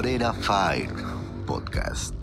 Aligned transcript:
Lumbrera 0.00 0.32
Fire 0.32 0.88
Podcast. 1.46 2.14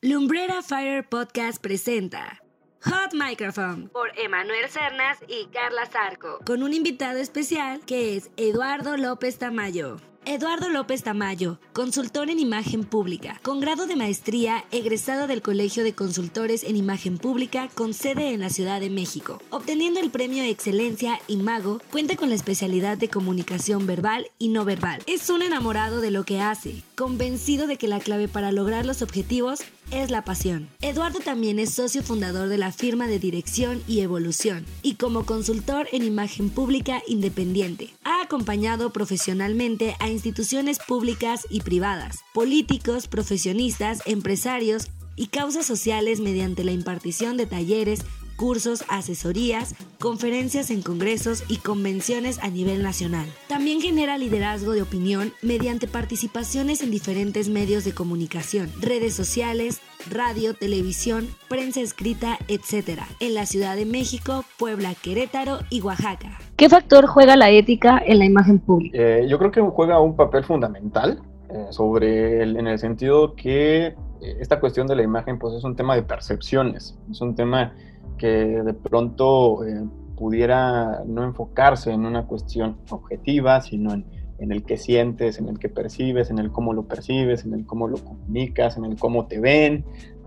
Lumbrera 0.00 0.62
Fire 0.62 1.02
Podcast 1.02 1.60
presenta 1.60 2.40
Hot 2.84 3.12
Microphone 3.14 3.88
por 3.88 4.16
Emanuel 4.16 4.68
Cernas 4.68 5.18
y 5.26 5.46
Carla 5.46 5.86
Zarco, 5.86 6.38
con 6.46 6.62
un 6.62 6.72
invitado 6.72 7.18
especial 7.18 7.80
que 7.84 8.16
es 8.16 8.30
Eduardo 8.36 8.96
López 8.96 9.38
Tamayo. 9.38 9.96
Eduardo 10.32 10.68
López 10.68 11.02
Tamayo, 11.02 11.58
consultor 11.72 12.30
en 12.30 12.38
imagen 12.38 12.84
pública, 12.84 13.40
con 13.42 13.58
grado 13.58 13.88
de 13.88 13.96
maestría, 13.96 14.64
egresado 14.70 15.26
del 15.26 15.42
Colegio 15.42 15.82
de 15.82 15.92
Consultores 15.92 16.62
en 16.62 16.76
Imagen 16.76 17.18
Pública 17.18 17.68
con 17.74 17.94
sede 17.94 18.32
en 18.32 18.38
la 18.38 18.48
Ciudad 18.48 18.78
de 18.78 18.90
México. 18.90 19.42
Obteniendo 19.50 19.98
el 19.98 20.12
premio 20.12 20.44
Excelencia 20.44 21.18
Imago, 21.26 21.80
cuenta 21.90 22.14
con 22.14 22.28
la 22.28 22.36
especialidad 22.36 22.96
de 22.96 23.08
comunicación 23.08 23.88
verbal 23.88 24.30
y 24.38 24.50
no 24.50 24.64
verbal. 24.64 25.02
Es 25.08 25.28
un 25.30 25.42
enamorado 25.42 26.00
de 26.00 26.12
lo 26.12 26.22
que 26.22 26.40
hace, 26.40 26.84
convencido 26.94 27.66
de 27.66 27.76
que 27.76 27.88
la 27.88 27.98
clave 27.98 28.28
para 28.28 28.52
lograr 28.52 28.86
los 28.86 29.02
objetivos 29.02 29.62
es 29.90 30.10
la 30.10 30.22
pasión. 30.22 30.68
Eduardo 30.80 31.18
también 31.18 31.58
es 31.58 31.74
socio 31.74 32.04
fundador 32.04 32.48
de 32.48 32.58
la 32.58 32.70
firma 32.70 33.08
de 33.08 33.18
dirección 33.18 33.82
y 33.88 34.00
evolución 34.00 34.64
y 34.82 34.94
como 34.94 35.26
consultor 35.26 35.88
en 35.90 36.04
imagen 36.04 36.50
pública 36.50 37.02
independiente. 37.08 37.90
Ha 38.04 38.22
acompañado 38.22 38.92
profesionalmente 38.92 39.96
a 39.98 40.08
instituciones 40.20 40.78
públicas 40.78 41.46
y 41.48 41.62
privadas, 41.62 42.18
políticos, 42.34 43.08
profesionistas, 43.08 44.02
empresarios 44.04 44.88
y 45.16 45.28
causas 45.28 45.64
sociales 45.64 46.20
mediante 46.20 46.62
la 46.62 46.72
impartición 46.72 47.38
de 47.38 47.46
talleres, 47.46 48.00
cursos, 48.36 48.84
asesorías, 48.88 49.74
conferencias 49.98 50.70
en 50.70 50.82
congresos 50.82 51.44
y 51.48 51.56
convenciones 51.56 52.38
a 52.38 52.48
nivel 52.48 52.82
nacional. 52.82 53.26
También 53.48 53.80
genera 53.80 54.18
liderazgo 54.18 54.72
de 54.72 54.82
opinión 54.82 55.32
mediante 55.42 55.86
participaciones 55.86 56.82
en 56.82 56.90
diferentes 56.90 57.48
medios 57.48 57.84
de 57.84 57.92
comunicación, 57.92 58.70
redes 58.80 59.14
sociales, 59.14 59.80
radio, 60.08 60.54
televisión, 60.54 61.28
prensa 61.48 61.80
escrita, 61.80 62.38
etc. 62.48 63.02
en 63.20 63.34
la 63.34 63.46
Ciudad 63.46 63.76
de 63.76 63.86
México, 63.86 64.44
Puebla, 64.58 64.94
Querétaro 64.94 65.60
y 65.70 65.80
Oaxaca. 65.82 66.38
¿Qué 66.60 66.68
factor 66.68 67.06
juega 67.06 67.36
la 67.36 67.48
ética 67.48 68.02
en 68.04 68.18
la 68.18 68.26
imagen 68.26 68.58
pública? 68.58 68.98
Eh, 69.00 69.26
yo 69.26 69.38
creo 69.38 69.50
que 69.50 69.62
juega 69.62 69.98
un 69.98 70.14
papel 70.14 70.44
fundamental 70.44 71.22
eh, 71.48 71.68
sobre 71.70 72.42
en 72.42 72.66
el 72.66 72.78
sentido 72.78 73.34
que 73.34 73.86
eh, 73.86 73.94
esta 74.40 74.60
cuestión 74.60 74.86
de 74.86 74.94
la 74.94 75.02
imagen 75.02 75.38
pues 75.38 75.54
es 75.54 75.64
un 75.64 75.74
tema 75.74 75.94
de 75.94 76.02
percepciones, 76.02 76.98
es 77.10 77.20
un 77.22 77.34
tema 77.34 77.72
que 78.18 78.28
de 78.28 78.74
pronto 78.74 79.64
eh, 79.64 79.86
pudiera 80.18 81.02
no 81.06 81.24
enfocarse 81.24 81.92
en 81.92 82.04
una 82.04 82.26
cuestión 82.26 82.76
objetiva, 82.90 83.62
sino 83.62 83.94
en, 83.94 84.04
el 84.38 84.62
que 84.62 84.76
sientes, 84.76 85.38
en 85.38 85.48
el 85.48 85.58
que 85.58 85.70
percibes, 85.70 86.28
en 86.28 86.38
el 86.38 86.52
cómo 86.52 86.74
lo 86.74 86.82
percibes, 86.82 87.46
en 87.46 87.54
el 87.54 87.64
cómo 87.64 87.88
lo 87.88 87.96
comunicas, 87.96 88.76
en 88.76 88.84
el 88.84 88.98
cómo 88.98 89.24
te 89.28 89.40
ven, 89.40 89.86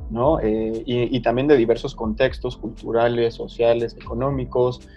¿no? 0.09 0.39
Eh, 0.39 0.81
y, 0.85 1.19
también 1.21 1.47
de 1.47 1.57
diversos 1.57 1.93
contextos 1.95 2.57
culturales, 2.57 3.35
sociales, 3.35 3.95
económicos 3.99 4.87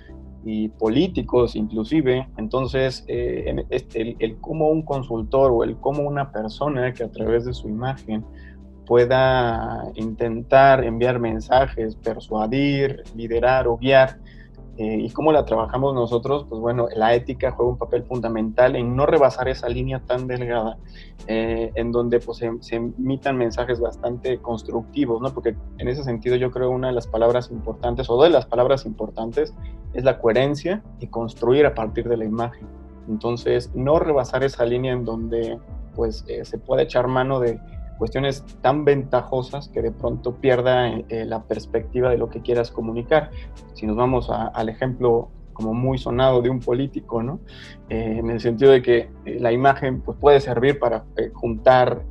y 0.47 0.69
políticos 0.69 1.56
inclusive. 1.56 2.28
Entonces, 2.36 3.05
eh, 3.08 3.66
este, 3.70 4.00
el, 4.00 4.16
el 4.20 4.36
cómo 4.39 4.69
un 4.69 4.83
consultor 4.83 5.50
o 5.52 5.64
el 5.64 5.77
cómo 5.77 6.02
una 6.02 6.30
persona 6.30 6.92
que 6.94 7.02
a 7.05 7.11
través 7.11 7.44
de 7.44 7.52
su 7.52 7.69
imagen 7.69 8.25
pueda 8.86 9.83
intentar 9.97 10.84
enviar 10.84 11.19
mensajes, 11.19 11.97
persuadir, 11.97 13.02
liderar 13.14 13.67
o 13.67 13.77
guiar. 13.77 14.19
Eh, 14.78 14.98
¿Y 15.00 15.10
cómo 15.10 15.32
la 15.32 15.46
trabajamos 15.46 15.94
nosotros? 15.94 16.44
Pues 16.48 16.60
bueno, 16.60 16.86
la 16.94 17.14
ética 17.14 17.50
juega 17.52 17.72
un 17.72 17.78
papel 17.78 18.05
fundamental 18.05 18.77
en 18.77 18.94
no 18.94 19.06
rebasar 19.06 19.48
esa 19.48 19.70
línea 19.70 20.00
tan 20.00 20.27
delgada, 20.27 20.77
eh, 21.28 21.72
en 21.77 21.92
donde 21.92 22.20
pues, 22.20 22.38
se, 22.60 22.77
emitan 22.77 23.38
mensajes 23.38 23.80
bastante 23.80 24.38
constructivos, 24.38 25.22
¿no? 25.22 25.33
Porque 25.33 25.56
en 25.78 25.88
ese 25.88 26.05
sentido 26.05 26.36
yo 26.36 26.50
creo 26.50 26.70
una 26.70 26.88
de 26.88 26.92
las 26.92 27.06
palabras 27.06 27.50
importantes, 27.50 28.10
o 28.10 28.22
de 28.22 28.28
las 28.28 28.44
palabras 28.44 28.84
importantes, 28.84 29.55
es 29.95 30.05
la 30.05 30.18
coherencia 30.18 30.83
y 31.01 31.06
construir 31.06 31.64
a 31.64 31.74
partir 31.74 32.06
de 32.06 32.18
la 32.18 32.27
imagen. 32.27 32.67
Entonces, 33.08 33.70
no 33.74 33.98
rebasar 33.98 34.45
esa 34.45 34.67
línea 34.67 34.92
en 34.92 35.06
donde 35.06 35.58
pues 35.95 36.24
eh, 36.28 36.45
se 36.45 36.58
puede 36.58 36.83
echar 36.83 37.08
mano 37.08 37.40
de 37.40 37.58
cuestiones 37.98 38.45
tan 38.61 38.84
ventajosas 38.84 39.68
que 39.68 39.83
de 39.83 39.90
pronto 39.90 40.34
pierda 40.36 40.89
eh, 40.89 41.24
la 41.27 41.42
perspectiva 41.45 42.11
de 42.11 42.18
lo 42.18 42.29
que 42.29 42.40
quieras 42.40 42.70
comunicar. 42.70 43.30
Si 43.74 43.86
nos 43.86 43.96
vamos 43.96 44.30
al 44.30 44.68
ejemplo 44.68 45.30
como 45.52 45.73
muy 45.73 45.98
sonado 45.98 46.42
de 46.42 46.51
un 46.51 46.61
político, 46.61 47.23
¿no? 47.23 47.40
Eh, 47.89 48.18
en 48.18 48.30
el 48.30 48.40
sentido 48.40 48.73
de 48.73 48.83
que 48.83 49.11
eh, 49.24 49.39
la 49.40 49.52
imagen 49.52 50.02
pues, 50.02 50.18
puede 50.18 50.40
servir 50.40 50.79
para 50.79 51.05
juntar 51.34 52.05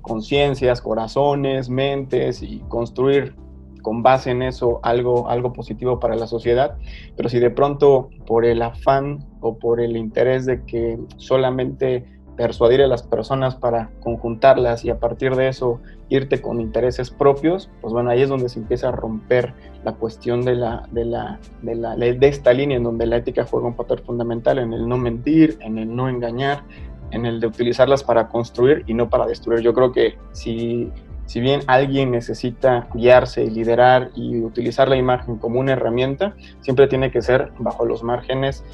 conciencias, 0.00 0.80
corazones, 0.80 1.68
mentes 1.68 2.42
y 2.42 2.60
construir 2.68 3.34
con 3.82 4.02
base 4.02 4.30
en 4.30 4.42
eso 4.42 4.80
algo, 4.82 5.28
algo 5.28 5.52
positivo 5.52 6.00
para 6.00 6.16
la 6.16 6.26
sociedad, 6.26 6.76
pero 7.16 7.28
si 7.28 7.38
de 7.38 7.50
pronto 7.50 8.10
por 8.26 8.44
el 8.44 8.62
afán 8.62 9.26
o 9.40 9.58
por 9.58 9.80
el 9.80 9.96
interés 9.96 10.46
de 10.46 10.64
que 10.64 10.98
solamente 11.16 12.19
persuadir 12.40 12.80
a 12.80 12.86
las 12.86 13.02
personas 13.02 13.54
para 13.54 13.90
conjuntarlas 14.00 14.82
y 14.86 14.88
a 14.88 14.98
partir 14.98 15.36
de 15.36 15.48
eso 15.48 15.78
irte 16.08 16.40
con 16.40 16.58
intereses 16.58 17.10
propios, 17.10 17.68
pues 17.82 17.92
bueno, 17.92 18.08
ahí 18.08 18.22
es 18.22 18.30
donde 18.30 18.48
se 18.48 18.58
empieza 18.58 18.88
a 18.88 18.92
romper 18.92 19.52
la 19.84 19.92
cuestión 19.92 20.40
de, 20.46 20.54
la, 20.54 20.88
de, 20.90 21.04
la, 21.04 21.38
de, 21.60 21.74
la, 21.74 21.96
de 21.96 22.28
esta 22.28 22.54
línea 22.54 22.78
en 22.78 22.84
donde 22.84 23.04
la 23.04 23.18
ética 23.18 23.44
juega 23.44 23.66
un 23.66 23.76
papel 23.76 23.98
fundamental 23.98 24.58
en 24.58 24.72
el 24.72 24.88
no 24.88 24.96
mentir, 24.96 25.58
en 25.60 25.76
el 25.76 25.94
no 25.94 26.08
engañar, 26.08 26.62
en 27.10 27.26
el 27.26 27.40
de 27.40 27.46
utilizarlas 27.46 28.02
para 28.02 28.28
construir 28.28 28.84
y 28.86 28.94
no 28.94 29.10
para 29.10 29.26
destruir. 29.26 29.60
Yo 29.60 29.74
creo 29.74 29.92
que 29.92 30.16
si, 30.32 30.90
si 31.30 31.40
bien 31.40 31.60
alguien 31.68 32.10
necesita 32.10 32.88
guiarse 32.92 33.44
y 33.44 33.50
liderar 33.50 34.10
y 34.16 34.40
utilizar 34.42 34.88
la 34.88 34.96
imagen 34.96 35.36
como 35.36 35.60
una 35.60 35.74
herramienta, 35.74 36.34
siempre 36.58 36.88
tiene 36.88 37.12
que 37.12 37.22
ser 37.22 37.52
bajo 37.60 37.84
los 37.84 38.02
márgenes 38.02 38.64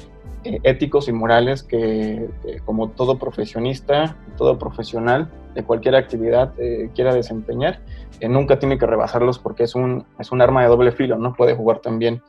eh, 0.43 0.57
éticos 0.63 1.07
y 1.07 1.11
morales 1.11 1.61
que, 1.61 2.27
como 2.65 2.89
todo 2.89 3.19
profesionista, 3.19 4.17
todo 4.37 4.57
profesional 4.57 5.29
de 5.53 5.63
cualquier 5.63 5.93
actividad 5.93 6.51
eh, 6.57 6.89
quiera 6.95 7.13
desempeñar, 7.13 7.81
eh, 8.21 8.27
nunca 8.27 8.57
tiene 8.57 8.79
que 8.79 8.87
rebasarlos 8.87 9.37
porque 9.37 9.61
es 9.61 9.75
un, 9.75 10.07
es 10.17 10.31
un 10.31 10.41
arma 10.41 10.63
de 10.63 10.69
doble 10.69 10.91
filo, 10.91 11.15
¿no? 11.19 11.33
Puede 11.33 11.53
jugar 11.55 11.77
también 11.81 12.23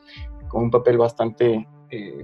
con 0.47 0.61
un 0.61 0.69
papel 0.69 0.99
bastante 0.99 1.67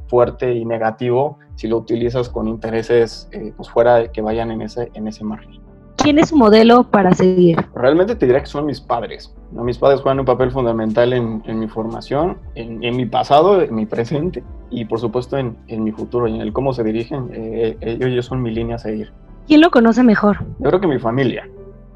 fuerte 0.05 0.53
y 0.53 0.63
negativo 0.63 1.39
si 1.55 1.67
lo 1.67 1.77
utilizas 1.77 2.29
con 2.29 2.47
intereses 2.47 3.27
pues 3.57 3.67
fuera 3.67 3.95
de 3.95 4.11
que 4.11 4.21
vayan 4.21 4.51
en 4.51 4.61
ese, 4.61 4.91
en 4.93 5.07
ese 5.07 5.23
margen. 5.23 5.59
¿Quién 5.97 6.19
es 6.19 6.29
su 6.29 6.37
modelo 6.37 6.83
para 6.83 7.13
seguir? 7.13 7.57
Realmente 7.73 8.15
te 8.15 8.25
diría 8.25 8.41
que 8.41 8.47
son 8.47 8.65
mis 8.65 8.79
padres. 8.79 9.33
Mis 9.51 9.77
padres 9.77 10.01
juegan 10.01 10.19
un 10.19 10.25
papel 10.25 10.51
fundamental 10.51 11.13
en, 11.13 11.41
mi 11.59 11.67
formación, 11.67 12.37
en, 12.55 12.79
mi 12.95 13.05
pasado, 13.05 13.61
en 13.61 13.73
mi 13.73 13.85
presente 13.85 14.43
y 14.69 14.85
por 14.85 14.99
supuesto 14.99 15.37
en, 15.37 15.55
mi 15.67 15.91
futuro 15.91 16.27
y 16.27 16.35
en 16.35 16.41
el 16.41 16.53
cómo 16.53 16.73
se 16.73 16.83
dirigen. 16.83 17.29
Eh, 17.33 17.77
ellos 17.81 18.25
son 18.25 18.41
mi 18.41 18.51
línea 18.51 18.75
a 18.75 18.79
seguir. 18.79 19.11
¿Quién 19.47 19.61
lo 19.61 19.71
conoce 19.71 20.03
mejor? 20.03 20.39
Yo 20.59 20.69
creo 20.69 20.81
que 20.81 20.87
mi 20.87 20.99
familia. 20.99 21.47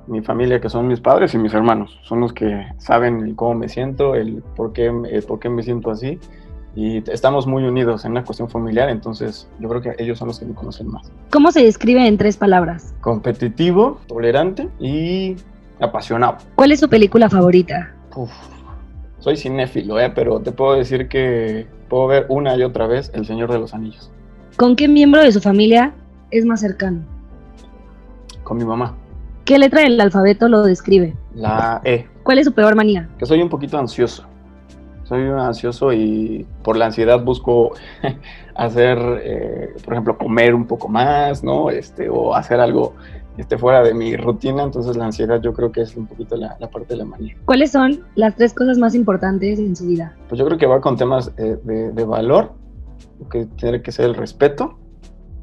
Mi 0.08 0.22
familia, 0.22 0.60
que 0.60 0.70
son 0.70 0.88
mis 0.88 1.00
padres 1.00 1.34
y 1.36 1.38
mis 1.38 1.54
hermanos, 1.54 2.00
son 2.04 2.22
los 2.22 2.34
que 2.34 2.66
saben 2.78 3.36
cómo 3.36 3.54
me 3.54 3.70
siento, 3.70 4.16
el 4.16 4.42
por 4.56 4.74
qué, 4.74 4.88
el 4.88 5.24
por 5.24 5.40
qué 5.40 5.50
me 5.50 5.62
siento 5.62 5.92
así 5.92 6.20
y 6.76 6.98
estamos 7.12 7.48
muy 7.48 7.64
unidos 7.64 8.06
en 8.06 8.12
una 8.12 8.24
cuestión 8.24 8.50
familiar, 8.50 8.90
entonces 8.90 9.48
yo 9.60 9.70
creo 9.70 9.82
que 9.82 9.96
ellos 9.98 10.18
son 10.18 10.28
los 10.28 10.40
que 10.40 10.46
me 10.46 10.54
conocen 10.54 10.88
más. 10.88 11.12
¿Cómo 11.32 11.52
se 11.52 11.64
describe 11.64 12.06
en 12.06 12.18
tres 12.18 12.38
palabras? 12.38 12.94
Competitivo, 13.02 14.00
tolerante 14.08 14.70
y 14.80 15.36
apasionado. 15.80 16.38
¿Cuál 16.56 16.72
es 16.72 16.80
su 16.80 16.90
película 16.90 17.30
favorita? 17.30 17.94
soy 19.20 19.38
cinéfilo, 19.38 20.00
¿eh? 20.00 20.12
pero 20.14 20.40
te 20.40 20.52
puedo 20.52 20.74
decir 20.74 21.08
que 21.08 21.68
puedo 21.88 22.08
ver 22.08 22.26
una 22.30 22.56
y 22.56 22.64
otra 22.64 22.88
vez 22.88 23.12
El 23.14 23.26
Señor 23.26 23.52
de 23.52 23.60
los 23.60 23.74
Anillos. 23.74 24.12
¿Con 24.58 24.76
qué 24.76 24.88
miembro 24.88 25.22
de 25.22 25.32
su 25.32 25.40
familia 25.40 25.94
es 26.32 26.46
más 26.46 26.60
cercano? 26.60 27.02
Con 28.44 28.58
mi 28.58 28.66
mamá. 28.66 28.96
¿Qué 29.46 29.58
letra 29.58 29.82
del 29.82 30.00
alfabeto 30.00 30.48
lo 30.48 30.64
describe? 30.64 31.16
La 31.34 31.82
E. 31.84 32.08
¿Cuál 32.24 32.40
es 32.40 32.46
su 32.46 32.54
peor 32.54 32.76
manía? 32.76 33.10
Que 33.18 33.26
soy 33.26 33.42
un 33.42 33.50
poquito 33.50 33.78
ansioso 33.78 34.29
soy 35.10 35.28
ansioso 35.28 35.92
y 35.92 36.46
por 36.64 36.78
la 36.78 36.86
ansiedad 36.86 37.24
busco 37.24 37.72
hacer, 38.56 38.98
eh, 39.24 39.74
por 39.84 39.94
ejemplo, 39.94 40.18
comer 40.18 40.54
un 40.54 40.68
poco 40.68 40.88
más, 40.88 41.44
¿no? 41.44 41.72
Este, 41.72 42.10
o 42.10 42.36
hacer 42.36 42.60
algo 42.60 42.94
este, 43.38 43.58
fuera 43.58 43.82
de 43.82 43.96
mi 43.96 44.16
rutina, 44.16 44.62
entonces 44.62 44.96
la 44.96 45.06
ansiedad 45.06 45.42
yo 45.42 45.52
creo 45.54 45.72
que 45.72 45.82
es 45.82 45.98
un 45.98 46.06
poquito 46.06 46.36
la, 46.38 46.56
parte 46.72 46.90
de 46.90 46.98
la 46.98 47.06
manía. 47.06 47.36
¿Cuáles 47.46 47.72
son 47.72 48.06
las 48.14 48.36
tres 48.36 48.54
cosas 48.54 48.78
más 48.78 48.94
importantes 48.94 49.58
en 49.58 49.76
su 49.76 49.88
vida? 49.88 50.16
Pues 50.28 50.38
yo 50.38 50.46
creo 50.46 50.60
que 50.60 50.68
va 50.68 50.80
con 50.80 50.96
temas 50.96 51.32
eh, 51.38 51.58
de, 51.64 52.06
valor, 52.06 52.54
que 53.32 53.48
tiene 53.58 53.82
que 53.82 53.92
ser 53.92 54.06
el 54.06 54.16
respeto, 54.16 54.78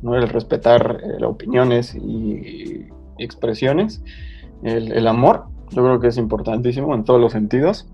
¿no? 0.00 0.14
El 0.14 0.28
respetar 0.28 1.00
eh, 1.02 1.16
las 1.18 1.28
opiniones 1.28 1.94
y, 1.96 2.86
expresiones, 3.18 4.02
el, 4.62 4.92
el 4.92 5.08
amor, 5.08 5.46
yo 5.70 5.82
creo 5.82 5.98
que 5.98 6.08
es 6.08 6.18
importantísimo 6.18 6.94
en 6.94 7.02
todos 7.02 7.20
los 7.20 7.32
sentidos 7.32 7.88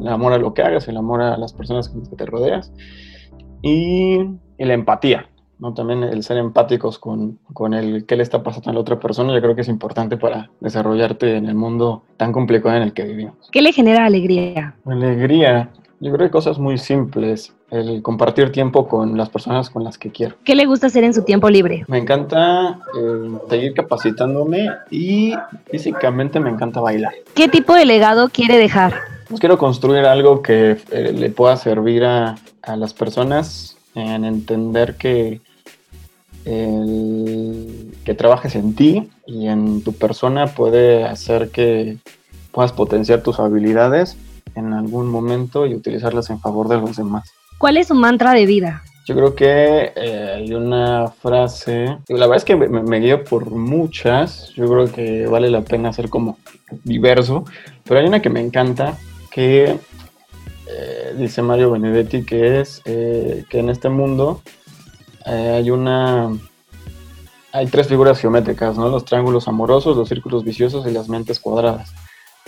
el 0.00 0.08
amor 0.08 0.32
a 0.32 0.38
lo 0.38 0.54
que 0.54 0.62
hagas, 0.62 0.88
el 0.88 0.96
amor 0.96 1.22
a 1.22 1.36
las 1.36 1.52
personas 1.52 1.88
con 1.88 2.00
las 2.00 2.08
que 2.08 2.16
te 2.16 2.26
rodeas 2.26 2.72
y, 3.62 4.18
la 4.58 4.74
empatía. 4.74 5.28
¿no? 5.58 5.74
También 5.74 6.02
el 6.04 6.22
ser 6.22 6.36
empáticos 6.36 6.98
con, 6.98 7.38
con 7.52 7.74
el 7.74 8.06
qué 8.06 8.16
le 8.16 8.22
está 8.22 8.42
pasando 8.42 8.70
a 8.70 8.74
la 8.74 8.80
otra 8.80 9.00
persona, 9.00 9.34
yo 9.34 9.40
creo 9.40 9.54
que 9.54 9.62
es 9.62 9.68
importante 9.68 10.16
para 10.16 10.50
desarrollarte 10.60 11.36
en 11.36 11.46
el 11.46 11.54
mundo 11.54 12.02
tan 12.16 12.32
complicado 12.32 12.76
en 12.76 12.82
el 12.82 12.92
que 12.92 13.04
vivimos. 13.04 13.34
¿Qué 13.50 13.62
le 13.62 13.72
genera 13.72 14.04
alegría? 14.04 14.76
Alegría, 14.84 15.70
yo 16.00 16.12
creo 16.12 16.26
que 16.26 16.30
cosas 16.30 16.60
muy 16.60 16.78
simples, 16.78 17.54
el 17.70 18.02
compartir 18.02 18.52
tiempo 18.52 18.86
con 18.86 19.16
las 19.16 19.30
personas 19.30 19.68
con 19.68 19.82
las 19.82 19.98
que 19.98 20.10
quiero. 20.10 20.36
¿Qué 20.44 20.54
le 20.54 20.64
gusta 20.64 20.86
hacer 20.86 21.02
en 21.02 21.12
su 21.12 21.24
tiempo 21.24 21.50
libre? 21.50 21.84
Me 21.88 21.98
encanta 21.98 22.78
eh, 22.96 23.38
seguir 23.48 23.74
capacitándome 23.74 24.68
y 24.90 25.34
físicamente 25.70 26.38
me 26.38 26.50
encanta 26.50 26.80
bailar. 26.80 27.12
¿Qué 27.34 27.48
tipo 27.48 27.74
de 27.74 27.84
legado 27.84 28.28
quiere 28.28 28.58
dejar? 28.58 28.94
Pues 29.28 29.40
quiero 29.40 29.58
construir 29.58 30.06
algo 30.06 30.42
que 30.42 30.78
eh, 30.90 31.12
le 31.12 31.30
pueda 31.30 31.56
servir 31.56 32.04
a, 32.04 32.36
a 32.62 32.76
las 32.76 32.94
personas 32.94 33.76
en 33.94 34.24
entender 34.24 34.96
que 34.96 35.40
el 36.44 37.94
que 38.04 38.14
trabajes 38.14 38.54
en 38.54 38.74
ti 38.74 39.10
y 39.26 39.48
en 39.48 39.82
tu 39.82 39.92
persona 39.92 40.46
puede 40.46 41.04
hacer 41.04 41.50
que 41.50 41.98
puedas 42.52 42.72
potenciar 42.72 43.22
tus 43.22 43.38
habilidades 43.38 44.16
en 44.54 44.72
algún 44.72 45.08
momento 45.08 45.66
y 45.66 45.74
utilizarlas 45.74 46.30
en 46.30 46.40
favor 46.40 46.68
de 46.68 46.78
los 46.78 46.96
demás. 46.96 47.30
¿Cuál 47.58 47.76
es 47.76 47.88
su 47.88 47.94
mantra 47.94 48.32
de 48.32 48.46
vida? 48.46 48.82
Yo 49.06 49.14
creo 49.14 49.34
que 49.34 49.92
eh, 49.94 50.32
hay 50.36 50.54
una 50.54 51.08
frase, 51.08 51.98
la 52.08 52.26
verdad 52.26 52.36
es 52.36 52.44
que 52.44 52.56
me, 52.56 52.68
me 52.68 53.00
guío 53.00 53.24
por 53.24 53.50
muchas, 53.50 54.52
yo 54.54 54.68
creo 54.68 54.92
que 54.92 55.26
vale 55.26 55.50
la 55.50 55.62
pena 55.62 55.92
ser 55.92 56.08
como 56.10 56.38
diverso, 56.84 57.44
pero 57.84 58.00
hay 58.00 58.06
una 58.06 58.20
que 58.20 58.28
me 58.28 58.40
encanta 58.40 58.98
que 59.30 59.78
eh, 60.70 61.14
dice 61.16 61.42
Mario 61.42 61.70
Benedetti 61.70 62.24
que 62.24 62.60
es 62.60 62.82
eh, 62.84 63.44
que 63.48 63.58
en 63.60 63.70
este 63.70 63.88
mundo 63.88 64.42
eh, 65.26 65.54
hay 65.56 65.70
una 65.70 66.30
hay 67.52 67.66
tres 67.66 67.88
figuras 67.88 68.20
geométricas, 68.20 68.76
¿no? 68.76 68.88
Los 68.90 69.04
triángulos 69.06 69.48
amorosos, 69.48 69.96
los 69.96 70.08
círculos 70.08 70.44
viciosos 70.44 70.86
y 70.86 70.90
las 70.90 71.08
mentes 71.08 71.40
cuadradas. 71.40 71.92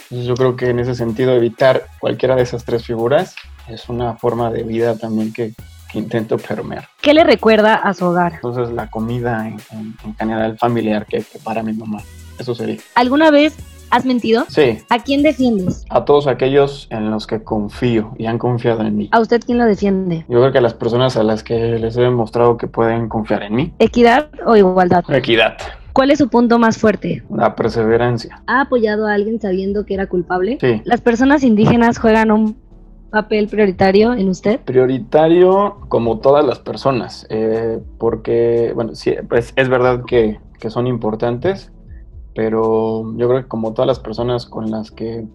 Entonces 0.05 0.27
yo 0.27 0.35
creo 0.35 0.56
que 0.56 0.69
en 0.69 0.79
ese 0.79 0.94
sentido 0.94 1.32
evitar 1.32 1.87
cualquiera 2.00 2.37
de 2.37 2.43
esas 2.43 2.65
tres 2.65 2.85
figuras 2.85 3.35
es 3.69 3.88
una 3.88 4.17
forma 4.17 4.50
de 4.50 4.62
vida 4.62 4.97
también 4.97 5.32
que, 5.32 5.55
que 5.91 5.99
intento 5.99 6.37
permear. 6.37 6.88
¿Qué 7.00 7.15
le 7.15 7.25
recuerda 7.25 7.77
a 7.77 7.94
su 7.94 8.05
hogar? 8.06 8.35
Entonces 8.35 8.71
la 8.75 8.91
comida 8.91 9.49
en, 9.49 9.56
en- 9.71 9.94
en 10.05 10.15
general 10.17 10.59
familiar 10.59 11.06
que 11.06 11.23
prepara 11.23 11.62
mi 11.62 11.73
mamá. 11.73 12.03
Eso 12.38 12.55
sería. 12.55 12.79
¿Alguna 12.94 13.31
vez 13.31 13.55
has 13.90 14.04
mentido? 14.06 14.44
Sí, 14.48 14.78
¿A 14.88 14.98
quién 14.98 15.22
defiendes? 15.22 15.84
a 15.90 16.04
todos 16.04 16.26
aquellos 16.26 16.87
en 16.90 17.10
los 17.10 17.26
que 17.26 17.42
confío 17.42 18.12
y 18.19 18.26
han 18.26 18.38
confiado 18.38 18.82
en 18.82 18.96
mí. 18.96 19.08
¿A 19.12 19.20
usted 19.20 19.40
quién 19.44 19.58
lo 19.58 19.64
defiende? 19.64 20.25
Yo 20.28 20.38
creo 20.40 20.52
que 20.52 20.58
a 20.58 20.62
las 20.62 20.75
personas 20.75 21.16
a 21.16 21.22
las 21.22 21.42
que 21.42 21.78
les 21.78 21.96
he 21.96 22.02
demostrado 22.02 22.56
que 22.56 22.66
pueden 22.66 23.08
confiar 23.08 23.42
en 23.42 23.54
mí. 23.54 23.72
¿Equidad 23.78 24.28
o 24.46 24.56
igualdad? 24.56 25.04
Equidad, 25.10 25.56
¿Cuál 25.92 26.12
es 26.12 26.19
su 26.19 26.28
punto 26.28 26.58
más 26.58 26.78
fuerte? 26.78 27.25
la 27.34 27.54
perseverancia. 27.56 28.42
¿Ha 28.46 28.60
apoyado 28.62 29.06
a 29.08 29.14
alguien 29.14 29.40
sabiendo 29.40 29.84
que 29.84 29.94
era 29.94 30.06
culpable? 30.06 30.56
Sí. 30.60 30.81
¿Las 30.84 31.00
personas 31.00 31.43
indígenas 31.43 31.98
juegan 31.98 32.31
un 32.31 32.56
papel 33.10 33.48
prioritario 33.48 34.12
en 34.12 34.28
usted? 34.28 34.60
Prioritario 34.60 35.78
como 35.88 36.20
todas 36.20 36.44
las 36.44 36.60
personas, 36.60 37.26
eh, 37.28 37.81
porque, 37.98 38.70
bueno, 38.75 38.94
sí, 38.94 39.14
pues, 39.28 39.52
es 39.56 39.69
verdad 39.69 40.04
que, 40.06 40.38
que 40.60 40.70
son 40.70 40.86
importantes, 40.86 41.72
pero 42.35 43.05
yo 43.17 43.29
creo 43.29 43.43
que 43.43 43.49
como 43.49 43.73
todas 43.73 43.87
las 43.87 43.99
personas 43.99 44.47
con 44.47 44.71
las 44.71 44.91
que 44.91 45.27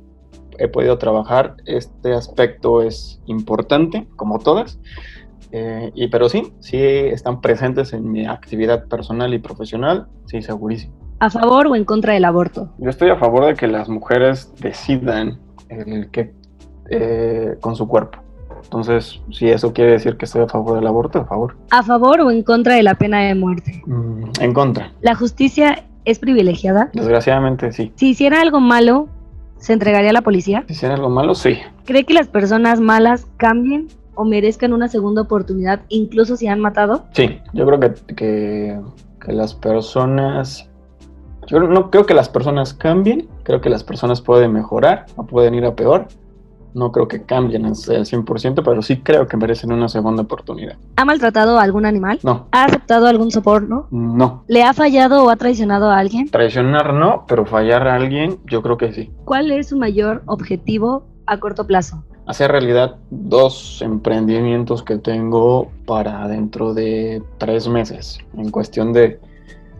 he 0.57 0.67
podido 0.67 0.97
trabajar, 0.97 1.55
este 1.65 2.13
aspecto 2.13 2.81
es 2.81 3.21
importante, 3.25 4.07
como 4.15 4.39
todas, 4.39 4.79
eh, 5.51 5.91
y, 5.93 6.07
pero 6.07 6.29
sí, 6.29 6.53
sí 6.59 6.77
están 6.77 7.41
presentes 7.41 7.93
en 7.93 8.11
mi 8.11 8.25
actividad 8.25 8.87
personal 8.87 9.33
y 9.33 9.39
profesional, 9.39 10.07
sí, 10.25 10.41
segurísimo. 10.41 10.93
¿A 11.19 11.29
favor 11.29 11.67
o 11.67 11.75
en 11.75 11.85
contra 11.85 12.13
del 12.13 12.25
aborto? 12.25 12.69
Yo 12.77 12.89
estoy 12.89 13.09
a 13.09 13.15
favor 13.15 13.45
de 13.45 13.53
que 13.55 13.67
las 13.67 13.87
mujeres 13.87 14.53
decidan 14.59 15.39
el 15.69 16.09
que 16.11 16.33
eh, 16.89 17.55
con 17.61 17.75
su 17.75 17.87
cuerpo. 17.87 18.19
Entonces, 18.63 19.21
si 19.31 19.47
eso 19.47 19.73
quiere 19.73 19.91
decir 19.91 20.17
que 20.17 20.25
estoy 20.25 20.41
a 20.41 20.47
favor 20.47 20.75
del 20.75 20.87
aborto, 20.87 21.19
a 21.19 21.25
favor. 21.25 21.55
¿A 21.69 21.83
favor 21.83 22.21
o 22.21 22.31
en 22.31 22.43
contra 22.43 22.75
de 22.75 22.83
la 22.83 22.95
pena 22.95 23.21
de 23.21 23.35
muerte? 23.35 23.81
Mm, 23.85 24.23
en 24.41 24.53
contra. 24.53 24.91
¿La 25.01 25.15
justicia 25.15 25.85
es 26.05 26.19
privilegiada? 26.19 26.89
Desgraciadamente, 26.93 27.71
sí. 27.71 27.91
Si 27.95 28.09
hiciera 28.09 28.41
algo 28.41 28.59
malo, 28.59 29.09
¿se 29.57 29.73
entregaría 29.73 30.11
a 30.11 30.13
la 30.13 30.21
policía? 30.21 30.63
Si 30.67 30.73
hiciera 30.73 30.95
algo 30.95 31.09
malo, 31.09 31.35
sí. 31.35 31.57
¿Cree 31.85 32.05
que 32.05 32.13
las 32.13 32.27
personas 32.27 32.79
malas 32.79 33.27
cambien 33.37 33.87
o 34.13 34.23
merezcan 34.23 34.73
una 34.73 34.87
segunda 34.87 35.23
oportunidad 35.23 35.81
incluso 35.89 36.37
si 36.37 36.47
han 36.47 36.59
matado? 36.59 37.05
Sí, 37.11 37.39
yo 37.53 37.65
creo 37.65 37.79
que, 37.79 37.93
que, 38.15 38.79
que 39.23 39.31
las 39.33 39.53
personas... 39.53 40.69
Yo 41.47 41.59
no 41.59 41.91
creo 41.91 42.07
que 42.07 42.15
las 42.15 42.27
personas 42.27 42.73
cambien, 42.73 43.27
creo 43.43 43.61
que 43.61 43.69
las 43.69 43.83
personas 43.83 44.21
pueden 44.21 44.51
mejorar 44.51 45.05
o 45.15 45.27
pueden 45.27 45.53
ir 45.53 45.65
a 45.65 45.75
peor. 45.75 46.07
No 46.75 46.91
creo 46.91 47.07
que 47.07 47.23
cambien 47.23 47.65
al 47.65 47.73
100%, 47.73 48.61
pero 48.63 48.81
sí 48.81 48.97
creo 48.97 49.27
que 49.27 49.37
merecen 49.37 49.71
una 49.71 49.87
segunda 49.87 50.23
oportunidad. 50.23 50.75
¿Ha 50.97 51.05
maltratado 51.05 51.57
a 51.57 51.63
algún 51.63 51.85
animal? 51.85 52.19
No, 52.21 52.47
¿Ha 52.51 52.65
aceptado 52.65 53.07
algún 53.07 53.31
soborno? 53.31 53.87
no. 53.91 54.43
¿Le 54.47 54.61
ha 54.61 54.73
fallado 54.73 55.23
o 55.23 55.29
ha 55.29 55.37
traicionado 55.37 55.89
a 55.89 55.97
alguien? 55.97 56.29
Traicionar 56.29 56.93
no, 56.93 57.25
pero 57.27 57.45
fallar 57.45 57.87
a 57.87 57.95
alguien, 57.95 58.39
yo 58.45 58.61
creo 58.61 58.77
que 58.77 58.91
sí. 58.91 59.09
¿Cuál 59.23 59.51
es 59.51 59.69
su 59.69 59.77
mayor 59.77 60.21
objetivo 60.25 61.05
a 61.25 61.39
corto 61.39 61.65
plazo? 61.65 62.03
Hacer 62.27 62.51
realidad 62.51 62.97
dos 63.09 63.81
emprendimientos 63.81 64.83
que 64.83 64.97
tengo 64.97 65.69
para 65.85 66.27
dentro 66.27 66.73
de 66.73 67.23
tres 67.37 67.67
meses, 67.69 68.19
en 68.35 68.51
cuestión 68.51 68.91
de, 68.91 69.19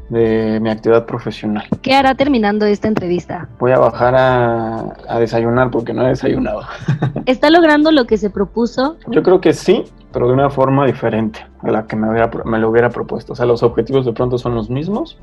de 0.10 0.60
mi 0.62 0.70
actividad 0.70 1.06
profesional. 1.06 1.66
¿Qué 1.82 1.94
hará 1.94 2.16
terminando 2.16 2.66
esta 2.66 2.88
entrevista? 2.88 3.50
Voy 3.60 3.72
a 3.72 3.80
bajar 3.80 4.16
a, 4.16 4.94
a 5.08 5.20
desayunar 5.20 5.72
porque 5.72 5.94
no 5.94 6.06
he 6.06 6.10
desayunado. 6.10 6.62
¿Está 7.26 7.50
logrando 7.50 7.92
lo 7.92 8.06
que 8.06 8.18
se 8.18 8.30
propuso? 8.30 8.98
Yo 9.08 9.24
creo 9.24 9.42
que 9.42 9.54
sí, 9.54 9.84
pero 10.12 10.28
de 10.28 10.34
una 10.34 10.50
forma 10.50 10.86
diferente 10.86 11.46
a 11.62 11.72
la 11.72 11.88
que 11.88 11.96
me, 11.96 12.10
hubiera, 12.10 12.30
me 12.46 12.60
lo 12.60 12.70
hubiera 12.70 12.90
propuesto. 12.90 13.34
O 13.34 13.36
sea, 13.36 13.46
los 13.46 13.64
objetivos 13.64 14.06
de 14.06 14.14
pronto 14.14 14.38
son 14.38 14.56
los 14.56 14.70
mismos 14.70 15.18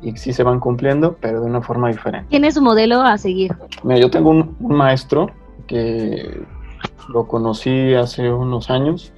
y 0.00 0.16
sí 0.16 0.32
se 0.32 0.44
van 0.44 0.60
cumpliendo, 0.60 1.16
pero 1.20 1.40
de 1.40 1.46
una 1.46 1.60
forma 1.60 1.88
diferente. 1.88 2.28
¿Quién 2.30 2.44
es 2.44 2.54
su 2.54 2.62
modelo 2.62 3.02
a 3.02 3.18
seguir? 3.18 3.56
Mira, 3.82 3.98
yo 3.98 4.10
tengo 4.10 4.30
un, 4.30 4.56
un 4.60 4.74
maestro 4.76 5.30
que 5.66 6.40
lo 7.08 7.26
conocí 7.26 7.94
hace 7.94 8.32
unos 8.32 8.70
años 8.70 9.12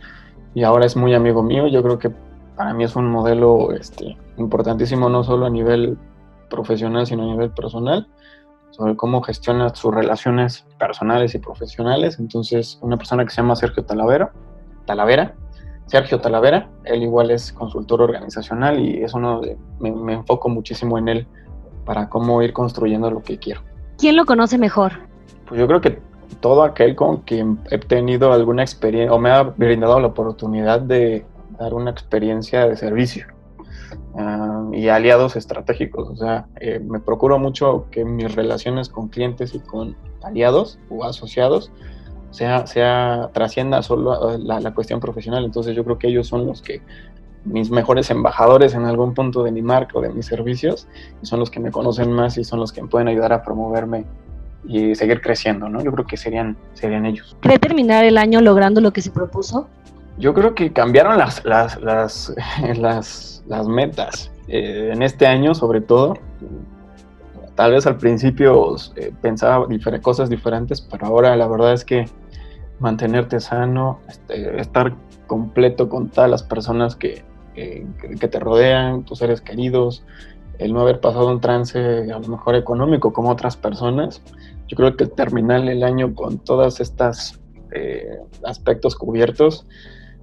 y 0.55 0.63
ahora 0.63 0.87
es 0.87 0.97
muy 0.97 1.15
amigo 1.15 1.43
mío. 1.43 1.67
Yo 1.69 1.83
creo 1.83 1.99
que 1.99 2.11
para 2.57 2.75
mí 2.75 2.85
es 2.85 2.97
un 2.97 3.07
modelo 3.11 3.73
este, 3.73 4.17
importantísimo, 4.41 5.09
no 5.09 5.23
solo 5.23 5.47
a 5.47 5.51
nivel 5.51 5.99
profesional, 6.49 7.07
sino 7.07 7.23
a 7.23 7.27
nivel 7.27 7.51
personal, 7.51 8.09
sobre 8.71 8.97
cómo 8.97 9.23
gestiona 9.23 9.75
sus 9.75 9.95
relaciones 9.95 10.67
personales 10.79 11.35
y 11.35 11.39
profesionales. 11.39 12.19
Entonces, 12.19 12.79
una 12.83 12.97
persona 12.97 13.25
que 13.25 13.31
se 13.31 13.37
llama 13.37 13.57
Sergio 13.57 13.85
Talavera, 13.85 14.33
Talavera, 14.87 15.35
Sergio 15.87 16.21
Talavera, 16.21 16.71
él 16.85 17.03
igual 17.03 17.31
es 17.31 17.53
consultor 17.53 18.03
organizacional 18.03 18.79
y 18.79 19.03
es 19.03 19.15
uno 19.15 19.41
de, 19.41 19.57
me, 19.81 19.91
me 19.93 20.13
enfoco 20.15 20.49
muchísimo 20.49 20.99
en 20.99 21.09
él 21.09 21.27
para 21.85 22.09
cómo 22.09 22.43
ir 22.43 22.53
construyendo 22.53 23.11
lo 23.11 23.23
que 23.23 23.39
quiero. 23.39 23.63
¿Quién 23.99 24.17
lo 24.17 24.25
conoce 24.25 24.57
mejor? 24.57 24.93
Pues 25.47 25.59
yo 25.61 25.67
creo 25.67 25.81
que 25.81 26.01
todo 26.41 26.63
aquel 26.63 26.95
con 26.95 27.19
quien 27.23 27.59
he 27.71 27.79
tenido 27.79 28.33
alguna 28.33 28.63
experiencia 28.63 29.13
o 29.13 29.19
me 29.19 29.31
ha 29.31 29.43
brindado 29.43 29.99
la 29.99 30.07
oportunidad 30.07 30.81
de 30.81 31.27
dar 31.59 31.75
una 31.75 31.91
experiencia 31.91 32.67
de 32.69 32.77
servicio 32.77 33.27
ah, 34.17 34.69
y 34.73 34.89
aliados 34.89 35.37
estratégicos. 35.37 36.09
O 36.09 36.17
sea, 36.17 36.47
eh, 36.61 36.81
me 36.81 37.01
procuro 37.01 37.39
mucho 37.39 37.87
que 37.91 38.05
mis 38.05 38.35
relaciones 38.35 38.89
con 38.89 39.09
clientes 39.09 39.55
y 39.55 39.61
con 39.61 39.97
aliados 40.23 40.79
o 40.89 41.05
asociados 41.05 41.71
sea, 42.31 42.67
sea 42.67 43.31
trascienda 43.33 43.83
solo 43.83 44.39
la, 44.39 44.61
la 44.61 44.75
cuestión 44.75 45.01
profesional. 45.01 45.45
Entonces 45.45 45.75
yo 45.75 45.85
creo 45.85 45.99
que 45.99 46.09
ellos 46.09 46.27
son 46.27 46.47
los 46.47 46.63
que 46.63 46.83
mis 47.45 47.71
mejores 47.71 48.11
embajadores 48.11 48.75
en 48.75 48.85
algún 48.85 49.15
punto 49.15 49.43
de 49.43 49.51
mi 49.51 49.63
marca 49.63 49.99
o 49.99 50.03
de 50.03 50.11
mis 50.11 50.27
servicios 50.27 50.87
y 51.23 51.27
son 51.27 51.41
los 51.41 51.51
que 51.51 51.61
me 51.61 51.71
conocen 51.71 52.13
más 52.13 52.37
y 52.37 52.45
son 52.45 52.61
los 52.61 52.73
que 52.73 52.83
me 52.83 52.89
pueden 52.89 53.09
ayudar 53.09 53.33
a 53.33 53.43
promoverme 53.43 54.05
y 54.67 54.95
seguir 54.95 55.23
creciendo, 55.23 55.69
¿no? 55.69 55.83
Yo 55.83 55.91
creo 55.91 56.07
que 56.07 56.17
serían, 56.17 56.57
serían 56.75 57.07
ellos. 57.07 57.37
¿Cree 57.41 57.59
terminar 57.59 58.05
el 58.05 58.19
año 58.19 58.41
logrando 58.43 58.81
lo 58.81 58.93
que 58.93 59.01
se 59.01 59.11
propuso? 59.11 59.69
Yo 60.19 60.35
creo 60.35 60.55
que 60.55 60.73
cambiaron 60.73 61.19
las, 61.19 61.45
las, 61.45 61.81
las, 62.77 63.43
las, 63.47 63.69
metas. 63.69 64.31
Eh, 64.49 64.91
en 64.93 65.03
este 65.03 65.27
año, 65.27 65.55
sobre 65.55 65.81
todo, 65.81 66.15
tal 67.55 67.73
vez 67.73 67.87
al 67.87 67.97
principio 67.97 68.77
eh, 68.97 69.13
pensaba 69.21 69.67
difer 69.67 70.01
cosas 70.01 70.29
diferentes, 70.29 70.81
pero 70.81 71.07
ahora 71.07 71.37
la 71.37 71.47
verdad 71.47 71.73
es 71.73 71.85
que 71.85 72.07
mantenerte 72.81 73.41
sano, 73.41 74.01
este, 74.09 74.61
estar 74.61 74.95
completo 75.27 75.89
con 75.89 76.09
todas 76.09 76.31
las 76.31 76.43
personas 76.43 76.97
que, 76.97 77.25
que, 77.55 78.29
te 78.29 78.41
rodean, 78.41 79.05
tus 79.05 79.19
seres 79.19 79.41
queridos, 79.41 80.03
el 80.59 80.73
no 80.73 80.81
haber 80.81 81.01
pasado 81.01 81.29
un 81.29 81.41
trance 81.41 81.79
a 81.79 82.19
lo 82.19 82.29
mejor 82.29 82.55
económico 82.55 83.13
como 83.13 83.31
otras 83.31 83.57
personas, 83.57 84.23
yo 84.67 84.77
creo 84.77 84.97
que 84.97 85.07
terminar 85.07 85.61
el 85.69 85.83
año 85.83 86.15
con 86.15 86.39
todas 86.39 86.81
estas 86.81 87.41
eh, 87.73 88.19
aspectos 88.45 88.97
cubiertos 88.97 89.67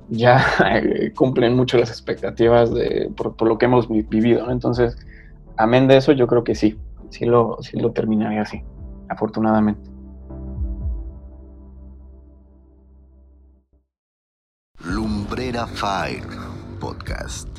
ya 0.10 0.44
cumplen 1.16 1.56
mucho 1.56 1.78
las 1.78 1.90
expectativas 1.90 2.74
de, 2.74 3.12
por, 3.16 3.42
lo 3.48 3.58
que 3.58 3.66
hemos 3.66 3.88
vivido. 3.88 4.50
Entonces, 4.50 4.98
amén 5.58 5.88
de 5.88 5.98
eso, 5.98 6.12
yo 6.12 6.28
creo 6.28 6.44
que 6.44 6.56
sí, 6.56 6.78
sí 7.10 7.26
lo, 7.26 7.58
sí 7.62 7.78
lo 7.80 7.92
terminaría 7.92 8.42
así, 8.42 8.64
afortunadamente. 9.10 9.90
Lumbrera 14.80 15.66
Fire 15.68 16.24
Podcast. 16.80 17.57